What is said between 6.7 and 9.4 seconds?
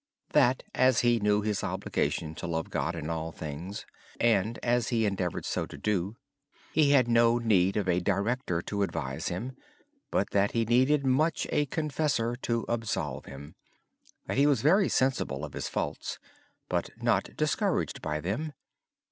he had no need of a director to advise